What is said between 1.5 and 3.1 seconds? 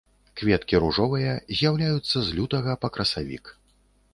з'яўляюцца з лютага па